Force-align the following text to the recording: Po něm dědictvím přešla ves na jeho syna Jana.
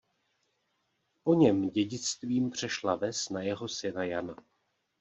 Po 1.23 1.33
něm 1.33 1.69
dědictvím 1.69 2.49
přešla 2.49 2.95
ves 2.95 3.29
na 3.29 3.41
jeho 3.41 3.67
syna 3.67 4.03
Jana. 4.03 4.35